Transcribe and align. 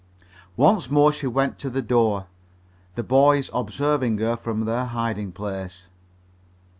Once 0.57 0.89
more 0.89 1.11
she 1.13 1.27
went 1.27 1.59
to 1.59 1.69
the 1.69 1.79
door, 1.83 2.25
the 2.95 3.03
boys 3.03 3.51
observing 3.53 4.17
her 4.17 4.35
from 4.35 4.65
their 4.65 4.85
hiding 4.85 5.31
place. 5.31 5.89